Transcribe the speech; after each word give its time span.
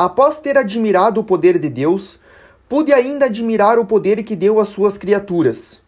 Após 0.00 0.38
ter 0.38 0.56
admirado 0.56 1.20
o 1.20 1.24
poder 1.24 1.58
de 1.58 1.68
Deus, 1.68 2.18
pude 2.66 2.90
ainda 2.90 3.26
admirar 3.26 3.78
o 3.78 3.84
poder 3.84 4.22
que 4.22 4.34
deu 4.34 4.58
às 4.58 4.68
suas 4.68 4.96
criaturas. 4.96 5.82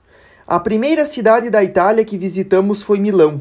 A 0.47 0.61
primeira 0.61 1.07
cidade 1.07 1.49
da 1.49 1.65
Itália 1.65 2.05
que 2.05 2.19
visitamos 2.19 2.83
foi 2.83 3.01
Milão. 3.01 3.41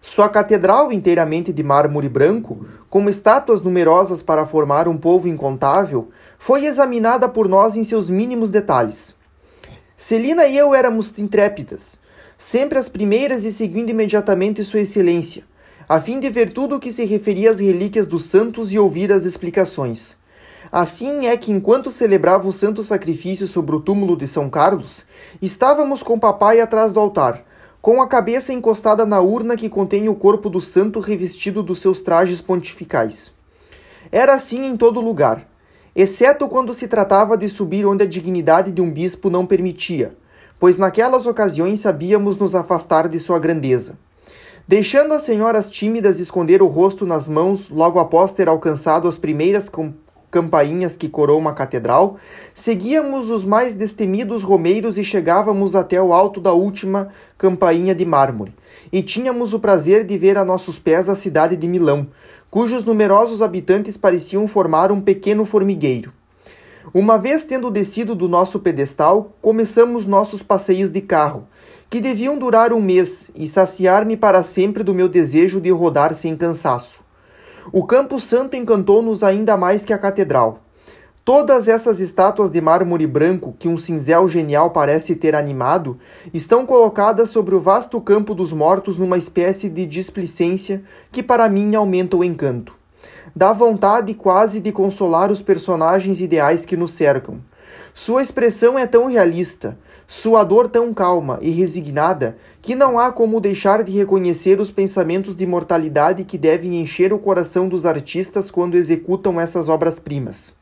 Sua 0.00 0.26
catedral, 0.26 0.90
inteiramente 0.90 1.52
de 1.52 1.62
mármore 1.62 2.08
branco, 2.08 2.64
com 2.88 3.06
estátuas 3.10 3.60
numerosas 3.60 4.22
para 4.22 4.46
formar 4.46 4.88
um 4.88 4.96
povo 4.96 5.28
incontável, 5.28 6.08
foi 6.38 6.64
examinada 6.64 7.28
por 7.28 7.46
nós 7.46 7.76
em 7.76 7.84
seus 7.84 8.08
mínimos 8.08 8.48
detalhes. 8.48 9.14
Celina 9.94 10.46
e 10.46 10.56
eu 10.56 10.74
éramos 10.74 11.12
intrépidas, 11.18 11.98
sempre 12.38 12.78
as 12.78 12.88
primeiras 12.88 13.44
e 13.44 13.52
seguindo 13.52 13.90
imediatamente 13.90 14.64
Sua 14.64 14.80
Excelência 14.80 15.44
a 15.88 16.00
fim 16.00 16.18
de 16.18 16.28
ver 16.28 16.50
tudo 16.50 16.76
o 16.76 16.80
que 16.80 16.90
se 16.90 17.04
referia 17.04 17.50
às 17.50 17.60
relíquias 17.60 18.06
dos 18.06 18.24
santos 18.24 18.72
e 18.72 18.78
ouvir 18.78 19.12
as 19.12 19.24
explicações. 19.24 20.16
Assim 20.72 21.26
é 21.26 21.36
que, 21.36 21.52
enquanto 21.52 21.92
celebrava 21.92 22.48
o 22.48 22.52
santo 22.52 22.82
sacrifício 22.82 23.46
sobre 23.46 23.76
o 23.76 23.80
túmulo 23.80 24.16
de 24.16 24.26
São 24.26 24.50
Carlos, 24.50 25.06
estávamos 25.40 26.02
com 26.02 26.18
papai 26.18 26.60
atrás 26.60 26.92
do 26.92 26.98
altar, 26.98 27.44
com 27.80 28.02
a 28.02 28.08
cabeça 28.08 28.52
encostada 28.52 29.06
na 29.06 29.20
urna 29.20 29.56
que 29.56 29.68
contém 29.68 30.08
o 30.08 30.14
corpo 30.16 30.50
do 30.50 30.60
santo 30.60 30.98
revestido 30.98 31.62
dos 31.62 31.78
seus 31.78 32.00
trajes 32.00 32.40
pontificais. 32.40 33.32
Era 34.10 34.34
assim 34.34 34.66
em 34.66 34.76
todo 34.76 35.00
lugar, 35.00 35.48
exceto 35.94 36.48
quando 36.48 36.74
se 36.74 36.88
tratava 36.88 37.36
de 37.36 37.48
subir 37.48 37.86
onde 37.86 38.02
a 38.02 38.08
dignidade 38.08 38.72
de 38.72 38.82
um 38.82 38.90
bispo 38.90 39.30
não 39.30 39.46
permitia, 39.46 40.16
pois 40.58 40.76
naquelas 40.76 41.26
ocasiões 41.26 41.78
sabíamos 41.78 42.36
nos 42.36 42.56
afastar 42.56 43.06
de 43.06 43.20
sua 43.20 43.38
grandeza. 43.38 43.96
Deixando 44.68 45.14
as 45.14 45.22
senhoras 45.22 45.70
tímidas 45.70 46.18
esconder 46.18 46.60
o 46.60 46.66
rosto 46.66 47.06
nas 47.06 47.28
mãos 47.28 47.68
logo 47.68 48.00
após 48.00 48.32
ter 48.32 48.48
alcançado 48.48 49.06
as 49.06 49.16
primeiras 49.16 49.70
campainhas 50.28 50.96
que 50.96 51.08
coroam 51.08 51.38
uma 51.38 51.54
catedral, 51.54 52.16
seguíamos 52.52 53.30
os 53.30 53.44
mais 53.44 53.74
destemidos 53.74 54.42
romeiros 54.42 54.98
e 54.98 55.04
chegávamos 55.04 55.76
até 55.76 56.02
o 56.02 56.12
alto 56.12 56.40
da 56.40 56.52
última 56.52 57.10
campainha 57.38 57.94
de 57.94 58.04
mármore. 58.04 58.52
E 58.92 59.02
tínhamos 59.02 59.54
o 59.54 59.60
prazer 59.60 60.02
de 60.02 60.18
ver 60.18 60.36
a 60.36 60.44
nossos 60.44 60.80
pés 60.80 61.08
a 61.08 61.14
cidade 61.14 61.54
de 61.54 61.68
Milão, 61.68 62.08
cujos 62.50 62.82
numerosos 62.82 63.42
habitantes 63.42 63.96
pareciam 63.96 64.48
formar 64.48 64.90
um 64.90 65.00
pequeno 65.00 65.44
formigueiro. 65.44 66.12
Uma 66.94 67.18
vez 67.18 67.44
tendo 67.44 67.70
descido 67.70 68.14
do 68.14 68.28
nosso 68.28 68.60
pedestal, 68.60 69.36
começamos 69.42 70.06
nossos 70.06 70.42
passeios 70.42 70.88
de 70.90 71.00
carro, 71.00 71.46
que 71.88 72.00
deviam 72.00 72.38
durar 72.38 72.72
um 72.72 72.80
mês 72.80 73.30
e 73.34 73.46
saciar-me 73.46 74.16
para 74.16 74.42
sempre 74.42 74.82
do 74.82 74.94
meu 74.94 75.08
desejo 75.08 75.60
de 75.60 75.70
rodar 75.70 76.14
sem 76.14 76.36
cansaço. 76.36 77.04
O 77.72 77.84
Campo 77.84 78.20
Santo 78.20 78.56
encantou-nos 78.56 79.22
ainda 79.22 79.56
mais 79.56 79.84
que 79.84 79.92
a 79.92 79.98
catedral. 79.98 80.60
Todas 81.24 81.66
essas 81.66 81.98
estátuas 81.98 82.50
de 82.50 82.60
mármore 82.60 83.04
branco 83.04 83.52
que 83.58 83.66
um 83.66 83.76
cinzel 83.76 84.28
genial 84.28 84.70
parece 84.70 85.16
ter 85.16 85.34
animado 85.34 85.98
estão 86.32 86.64
colocadas 86.64 87.30
sobre 87.30 87.52
o 87.52 87.60
vasto 87.60 88.00
campo 88.00 88.32
dos 88.32 88.52
mortos 88.52 88.96
numa 88.96 89.18
espécie 89.18 89.68
de 89.68 89.84
displicência 89.84 90.84
que 91.10 91.24
para 91.24 91.48
mim 91.48 91.74
aumenta 91.74 92.16
o 92.16 92.22
encanto. 92.22 92.76
Dá 93.38 93.52
vontade 93.52 94.14
quase 94.14 94.60
de 94.60 94.72
consolar 94.72 95.30
os 95.30 95.42
personagens 95.42 96.22
ideais 96.22 96.64
que 96.64 96.74
nos 96.74 96.92
cercam. 96.92 97.38
Sua 97.92 98.22
expressão 98.22 98.78
é 98.78 98.86
tão 98.86 99.10
realista, 99.10 99.76
sua 100.06 100.42
dor 100.42 100.66
tão 100.68 100.94
calma 100.94 101.38
e 101.42 101.50
resignada, 101.50 102.38
que 102.62 102.74
não 102.74 102.98
há 102.98 103.12
como 103.12 103.38
deixar 103.38 103.82
de 103.82 103.92
reconhecer 103.92 104.58
os 104.58 104.70
pensamentos 104.70 105.36
de 105.36 105.46
mortalidade 105.46 106.24
que 106.24 106.38
devem 106.38 106.80
encher 106.80 107.12
o 107.12 107.18
coração 107.18 107.68
dos 107.68 107.84
artistas 107.84 108.50
quando 108.50 108.74
executam 108.74 109.38
essas 109.38 109.68
obras-primas. 109.68 110.54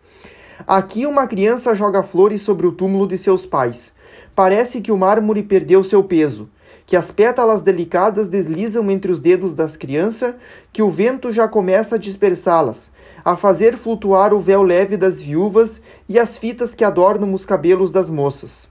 Aqui 0.66 1.06
uma 1.06 1.28
criança 1.28 1.76
joga 1.76 2.02
flores 2.02 2.42
sobre 2.42 2.66
o 2.66 2.72
túmulo 2.72 3.06
de 3.06 3.16
seus 3.16 3.46
pais. 3.46 3.92
Parece 4.34 4.80
que 4.80 4.90
o 4.90 4.98
mármore 4.98 5.44
perdeu 5.44 5.84
seu 5.84 6.02
peso, 6.02 6.48
que 6.86 6.96
as 6.96 7.10
pétalas 7.10 7.62
delicadas 7.62 8.28
deslizam 8.28 8.90
entre 8.90 9.10
os 9.10 9.18
dedos 9.18 9.54
das 9.54 9.76
crianças, 9.76 10.34
que 10.72 10.82
o 10.82 10.90
vento 10.90 11.32
já 11.32 11.48
começa 11.48 11.94
a 11.94 11.98
dispersá-las, 11.98 12.90
a 13.24 13.36
fazer 13.36 13.76
flutuar 13.76 14.34
o 14.34 14.40
véu 14.40 14.62
leve 14.62 14.96
das 14.96 15.22
viúvas 15.22 15.80
e 16.08 16.18
as 16.18 16.36
fitas 16.36 16.74
que 16.74 16.84
adornam 16.84 17.32
os 17.32 17.46
cabelos 17.46 17.90
das 17.90 18.10
moças. 18.10 18.68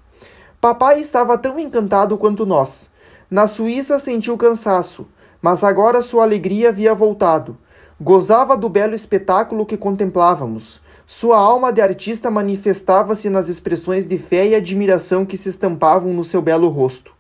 Papai 0.62 1.02
estava 1.02 1.38
tão 1.38 1.60
encantado 1.60 2.18
quanto 2.18 2.46
nós. 2.46 2.90
Na 3.30 3.48
Suíça 3.48 3.98
sentiu 3.98 4.38
cansaço, 4.38 5.08
mas 5.42 5.64
agora 5.64 6.02
sua 6.02 6.24
alegria 6.24 6.70
havia 6.70 6.94
voltado. 6.94 7.58
Gozava 8.00 8.56
do 8.56 8.70
belo 8.70 8.94
espetáculo 8.94 9.66
que 9.66 9.76
contemplávamos. 9.76 10.80
Sua 11.06 11.38
alma 11.38 11.72
de 11.74 11.82
artista 11.82 12.30
manifestava-se 12.32 13.30
nas 13.30 13.50
expressões 13.50 14.06
de 14.06 14.18
fé 14.18 14.48
e 14.48 14.56
admiração 14.56 15.26
que 15.26 15.36
se 15.36 15.50
estampavam 15.50 16.14
no 16.14 16.24
seu 16.24 16.42
belo 16.42 16.70
rosto. 16.70 17.14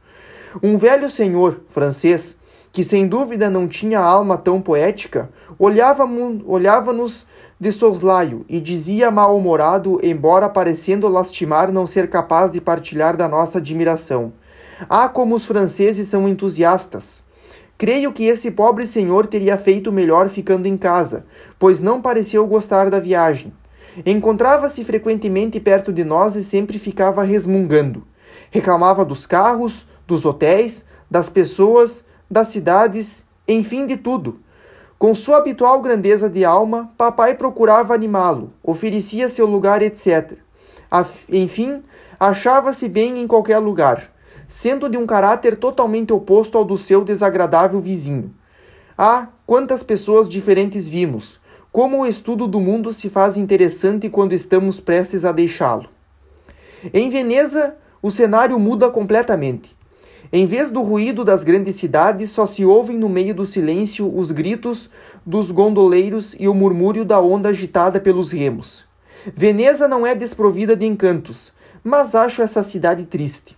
Um 0.61 0.77
velho 0.77 1.09
senhor 1.09 1.61
francês, 1.67 2.35
que 2.71 2.83
sem 2.83 3.07
dúvida 3.07 3.49
não 3.49 3.67
tinha 3.67 3.99
alma 3.99 4.37
tão 4.37 4.61
poética, 4.61 5.29
olhava-nos 5.57 6.43
olhava 6.45 6.93
de 7.59 7.71
soslaio 7.71 8.45
e 8.49 8.59
dizia 8.59 9.09
mal-humorado, 9.09 9.99
embora 10.03 10.49
parecendo 10.49 11.07
lastimar 11.07 11.71
não 11.71 11.87
ser 11.87 12.09
capaz 12.09 12.51
de 12.51 12.59
partilhar 12.59 13.15
da 13.15 13.27
nossa 13.27 13.57
admiração: 13.57 14.33
Ah, 14.89 15.07
como 15.07 15.33
os 15.33 15.45
franceses 15.45 16.07
são 16.07 16.27
entusiastas! 16.27 17.23
Creio 17.77 18.13
que 18.13 18.25
esse 18.25 18.51
pobre 18.51 18.85
senhor 18.85 19.25
teria 19.25 19.57
feito 19.57 19.91
melhor 19.91 20.29
ficando 20.29 20.67
em 20.67 20.77
casa, 20.77 21.25
pois 21.57 21.79
não 21.79 22.01
pareceu 22.01 22.45
gostar 22.45 22.89
da 22.89 22.99
viagem. 22.99 23.51
Encontrava-se 24.05 24.83
frequentemente 24.83 25.59
perto 25.59 25.91
de 25.91 26.03
nós 26.03 26.35
e 26.35 26.43
sempre 26.43 26.79
ficava 26.79 27.23
resmungando. 27.23 28.03
Reclamava 28.49 29.03
dos 29.03 29.25
carros, 29.25 29.85
dos 30.05 30.25
hotéis, 30.25 30.85
das 31.09 31.29
pessoas, 31.29 32.03
das 32.29 32.47
cidades, 32.47 33.25
enfim, 33.47 33.85
de 33.85 33.97
tudo. 33.97 34.39
Com 34.97 35.13
sua 35.13 35.37
habitual 35.37 35.81
grandeza 35.81 36.29
de 36.29 36.45
alma, 36.45 36.89
papai 36.97 37.35
procurava 37.35 37.93
animá-lo, 37.93 38.53
oferecia 38.63 39.27
seu 39.27 39.45
lugar, 39.45 39.81
etc. 39.81 40.37
Enfim, 41.29 41.83
achava-se 42.19 42.87
bem 42.87 43.19
em 43.19 43.27
qualquer 43.27 43.59
lugar, 43.59 44.11
sendo 44.47 44.87
de 44.87 44.97
um 44.97 45.05
caráter 45.05 45.55
totalmente 45.57 46.13
oposto 46.13 46.57
ao 46.57 46.63
do 46.63 46.77
seu 46.77 47.03
desagradável 47.03 47.79
vizinho. 47.79 48.33
Ah, 48.97 49.27
quantas 49.45 49.83
pessoas 49.83 50.29
diferentes 50.29 50.87
vimos! 50.87 51.41
Como 51.71 52.01
o 52.01 52.05
estudo 52.05 52.47
do 52.47 52.59
mundo 52.59 52.93
se 52.93 53.09
faz 53.09 53.35
interessante 53.35 54.07
quando 54.07 54.33
estamos 54.33 54.79
prestes 54.79 55.25
a 55.25 55.31
deixá-lo. 55.31 55.89
Em 56.93 57.09
Veneza, 57.09 57.75
o 57.99 58.11
cenário 58.11 58.59
muda 58.59 58.91
completamente. 58.91 59.75
Em 60.35 60.47
vez 60.47 60.71
do 60.71 60.81
ruído 60.81 61.23
das 61.23 61.43
grandes 61.43 61.75
cidades, 61.75 62.31
só 62.31 62.47
se 62.47 62.65
ouvem 62.65 62.97
no 62.97 63.07
meio 63.07 63.35
do 63.35 63.45
silêncio 63.45 64.11
os 64.17 64.31
gritos 64.31 64.89
dos 65.23 65.51
gondoleiros 65.51 66.35
e 66.39 66.47
o 66.47 66.55
murmúrio 66.55 67.05
da 67.05 67.21
onda 67.21 67.49
agitada 67.49 67.99
pelos 67.99 68.31
remos. 68.31 68.83
Veneza 69.31 69.87
não 69.87 70.07
é 70.07 70.15
desprovida 70.15 70.75
de 70.75 70.87
encantos, 70.87 71.53
mas 71.83 72.15
acho 72.15 72.41
essa 72.41 72.63
cidade 72.63 73.05
triste. 73.05 73.55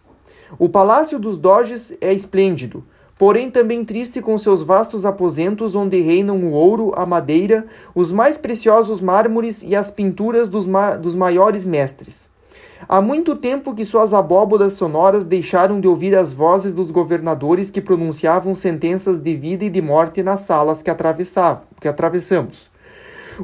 O 0.59 0.68
Palácio 0.68 1.18
dos 1.18 1.38
Doges 1.38 1.96
é 2.02 2.14
esplêndido, 2.14 2.84
porém 3.18 3.50
também 3.50 3.85
triste 3.85 4.22
com 4.22 4.38
seus 4.38 4.62
vastos 4.62 5.06
aposentos 5.06 5.75
onde 5.75 6.02
reinam 6.02 6.44
o 6.44 6.52
ouro, 6.52 6.91
a 6.97 7.06
madeira, 7.06 7.66
os 7.96 8.12
mais 8.12 8.38
preciosos 8.38 9.00
mármores 9.00 9.64
e 9.64 9.78
as 9.78 9.90
pinturas 9.90 10.50
dos, 10.50 10.68
ma 10.68 10.97
dos 10.97 11.16
maiores 11.16 11.64
mestres. 11.64 12.34
Há 12.88 13.02
muito 13.02 13.36
tempo 13.36 13.74
que 13.74 13.86
suas 13.86 14.13
abóbodas 14.13 14.74
sonoras 14.74 15.25
deixaram 15.25 15.80
de 15.80 15.88
ouvir 15.88 16.16
as 16.16 16.34
vozes 16.34 16.74
dos 16.74 16.91
governadores 16.91 17.72
que 17.72 17.81
pronunciavam 17.81 18.53
sentenças 18.53 19.18
de 19.18 19.34
vida 19.34 19.66
e 19.66 19.69
de 19.69 19.81
morte 19.81 20.22
nas 20.22 20.41
salas 20.41 20.81
que, 20.81 20.90
atravessavam, 20.90 21.64
que 21.80 21.88
atravessamos. 21.88 22.69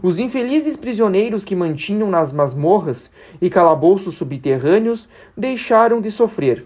Os 0.03 0.20
infelizes 0.20 0.75
prisioneiros 0.75 1.44
que 1.44 1.56
mantinham 1.56 2.09
nas 2.09 2.32
masmorras 2.32 3.09
e 3.41 3.50
calabouços 3.50 4.16
subterrâneos 4.16 5.08
deixaram 5.35 6.00
de 6.00 6.11
sofrer. 6.11 6.66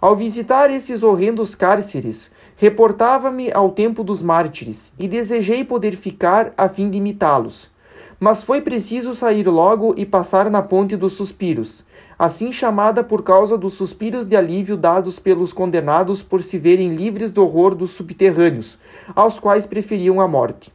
Ao 0.00 0.14
visitar 0.14 0.70
esses 0.70 1.02
horrendos 1.02 1.54
cárceres, 1.54 2.30
reportava-me 2.56 3.50
ao 3.52 3.70
tempo 3.70 4.04
dos 4.04 4.22
mártires 4.22 4.92
e 4.98 5.08
desejei 5.08 5.64
poder 5.64 5.96
ficar 5.96 6.52
a 6.56 6.68
fim 6.68 6.90
de 6.90 6.98
imitá-los. 6.98 7.73
Mas 8.20 8.42
foi 8.42 8.60
preciso 8.60 9.14
sair 9.14 9.46
logo 9.46 9.94
e 9.96 10.06
passar 10.06 10.50
na 10.50 10.62
ponte 10.62 10.96
dos 10.96 11.14
suspiros, 11.14 11.84
assim 12.18 12.52
chamada 12.52 13.02
por 13.02 13.22
causa 13.22 13.58
dos 13.58 13.74
suspiros 13.74 14.26
de 14.26 14.36
alívio 14.36 14.76
dados 14.76 15.18
pelos 15.18 15.52
condenados 15.52 16.22
por 16.22 16.42
se 16.42 16.58
verem 16.58 16.94
livres 16.94 17.30
do 17.30 17.42
horror 17.42 17.74
dos 17.74 17.90
subterrâneos, 17.90 18.78
aos 19.14 19.38
quais 19.38 19.66
preferiam 19.66 20.20
a 20.20 20.28
morte. 20.28 20.72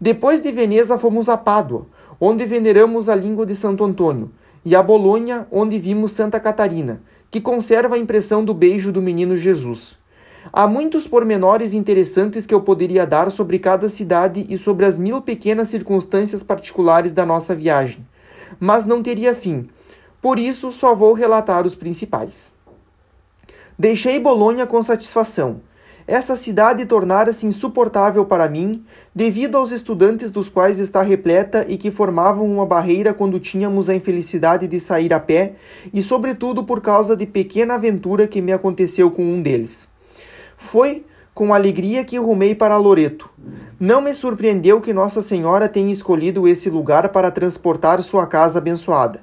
Depois 0.00 0.40
de 0.40 0.50
Veneza 0.50 0.96
fomos 0.96 1.28
a 1.28 1.36
Pádua, 1.36 1.86
onde 2.20 2.46
veneramos 2.46 3.08
a 3.08 3.14
língua 3.14 3.44
de 3.44 3.54
Santo 3.54 3.84
Antônio, 3.84 4.30
e 4.64 4.76
a 4.76 4.82
Bolonha, 4.82 5.46
onde 5.50 5.78
vimos 5.78 6.12
Santa 6.12 6.38
Catarina, 6.38 7.02
que 7.30 7.40
conserva 7.40 7.96
a 7.96 7.98
impressão 7.98 8.44
do 8.44 8.54
beijo 8.54 8.92
do 8.92 9.02
menino 9.02 9.36
Jesus. 9.36 9.98
Há 10.50 10.66
muitos 10.66 11.06
pormenores 11.06 11.74
interessantes 11.74 12.46
que 12.46 12.54
eu 12.54 12.62
poderia 12.62 13.06
dar 13.06 13.30
sobre 13.30 13.58
cada 13.58 13.88
cidade 13.88 14.46
e 14.48 14.56
sobre 14.56 14.86
as 14.86 14.96
mil 14.96 15.20
pequenas 15.20 15.68
circunstâncias 15.68 16.42
particulares 16.42 17.12
da 17.12 17.26
nossa 17.26 17.54
viagem, 17.54 18.06
mas 18.58 18.84
não 18.86 19.02
teria 19.02 19.34
fim. 19.34 19.68
Por 20.20 20.38
isso, 20.38 20.72
só 20.72 20.94
vou 20.94 21.12
relatar 21.12 21.66
os 21.66 21.74
principais. 21.74 22.52
Deixei 23.78 24.18
Bolonha 24.18 24.66
com 24.66 24.82
satisfação. 24.82 25.60
Essa 26.06 26.34
cidade 26.34 26.84
tornara-se 26.84 27.46
insuportável 27.46 28.24
para 28.24 28.48
mim, 28.48 28.84
devido 29.14 29.56
aos 29.56 29.70
estudantes 29.70 30.30
dos 30.30 30.48
quais 30.48 30.80
está 30.80 31.02
repleta 31.02 31.64
e 31.68 31.76
que 31.76 31.92
formavam 31.92 32.50
uma 32.50 32.66
barreira 32.66 33.14
quando 33.14 33.38
tínhamos 33.38 33.88
a 33.88 33.94
infelicidade 33.94 34.66
de 34.66 34.80
sair 34.80 35.14
a 35.14 35.20
pé, 35.20 35.54
e 35.94 36.02
sobretudo 36.02 36.64
por 36.64 36.80
causa 36.80 37.16
de 37.16 37.26
pequena 37.26 37.74
aventura 37.74 38.26
que 38.26 38.42
me 38.42 38.52
aconteceu 38.52 39.10
com 39.10 39.22
um 39.22 39.40
deles. 39.40 39.91
Foi 40.62 41.04
com 41.34 41.52
alegria 41.52 42.04
que 42.04 42.16
rumei 42.18 42.54
para 42.54 42.76
Loreto. 42.76 43.28
Não 43.80 44.00
me 44.00 44.14
surpreendeu 44.14 44.80
que 44.80 44.92
Nossa 44.92 45.20
Senhora 45.20 45.68
tenha 45.68 45.92
escolhido 45.92 46.46
esse 46.46 46.70
lugar 46.70 47.08
para 47.08 47.32
transportar 47.32 48.00
sua 48.00 48.28
casa 48.28 48.60
abençoada. 48.60 49.20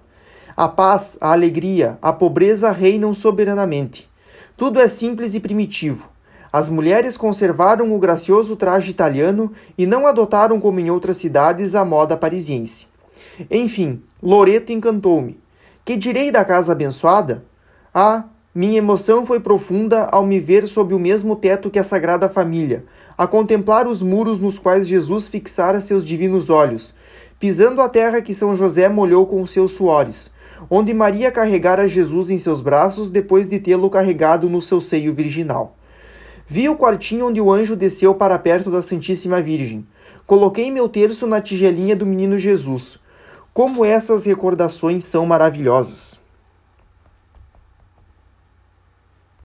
A 0.55 0.67
paz, 0.67 1.17
a 1.21 1.31
alegria, 1.31 1.97
a 2.01 2.11
pobreza 2.11 2.71
reinam 2.71 3.13
soberanamente. 3.13 4.11
Tudo 4.57 4.81
é 4.81 4.89
simples 4.89 5.33
e 5.33 5.39
primitivo. 5.39 6.09
As 6.51 6.67
mulheres 6.67 7.15
conservaram 7.15 7.95
o 7.95 7.99
gracioso 7.99 8.57
traje 8.57 8.91
italiano 8.91 9.49
e 9.77 9.85
não 9.85 10.05
adotaram, 10.05 10.59
como 10.59 10.81
em 10.81 10.91
outras 10.91 11.15
cidades, 11.15 11.73
a 11.73 11.85
moda 11.85 12.17
parisiense. 12.17 12.85
Enfim, 13.49 14.03
Loreto 14.21 14.73
encantou-me. 14.73 15.39
Que 15.85 15.95
direi 15.95 16.31
da 16.31 16.43
casa 16.43 16.73
abençoada? 16.73 17.45
Ah, 17.93 18.25
minha 18.53 18.79
emoção 18.79 19.27
foi 19.27 19.39
profunda 19.39 20.05
ao 20.05 20.25
me 20.25 20.39
ver 20.39 20.67
sob 20.67 20.95
o 20.95 20.99
mesmo 20.99 21.35
teto 21.35 21.69
que 21.69 21.77
a 21.77 21.83
Sagrada 21.83 22.27
Família, 22.27 22.83
a 23.15 23.27
contemplar 23.27 23.85
os 23.85 24.01
muros 24.01 24.39
nos 24.39 24.57
quais 24.57 24.87
Jesus 24.87 25.27
fixara 25.27 25.79
seus 25.79 26.03
divinos 26.03 26.49
olhos, 26.49 26.95
pisando 27.39 27.79
a 27.79 27.87
terra 27.87 28.21
que 28.21 28.33
São 28.33 28.55
José 28.55 28.89
molhou 28.89 29.27
com 29.27 29.45
seus 29.45 29.73
suores, 29.73 30.31
onde 30.67 30.95
Maria 30.95 31.31
carregara 31.31 31.87
Jesus 31.87 32.31
em 32.31 32.39
seus 32.39 32.59
braços 32.59 33.07
depois 33.07 33.45
de 33.45 33.59
tê-lo 33.59 33.87
carregado 33.87 34.49
no 34.49 34.61
seu 34.61 34.81
seio 34.81 35.13
virginal. 35.13 35.75
Vi 36.47 36.67
o 36.67 36.75
quartinho 36.75 37.27
onde 37.27 37.39
o 37.39 37.51
anjo 37.51 37.75
desceu 37.75 38.15
para 38.15 38.39
perto 38.39 38.71
da 38.71 38.81
Santíssima 38.81 39.39
Virgem. 39.39 39.85
Coloquei 40.25 40.71
meu 40.71 40.89
terço 40.89 41.27
na 41.27 41.39
tigelinha 41.39 41.95
do 41.95 42.07
menino 42.07 42.39
Jesus. 42.39 42.97
Como 43.53 43.85
essas 43.85 44.25
recordações 44.25 45.03
são 45.03 45.23
maravilhosas! 45.27 46.18